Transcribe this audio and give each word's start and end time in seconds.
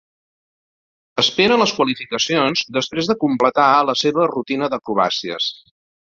Espera 1.23 1.57
les 1.63 1.73
qualificacions 1.79 2.65
després 2.79 3.09
de 3.11 3.17
completar 3.27 3.67
la 3.89 3.95
seva 4.05 4.25
rutina 4.35 4.71
d'acrobàcies. 4.75 5.51